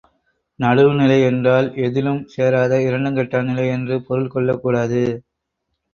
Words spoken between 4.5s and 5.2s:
கூடாது.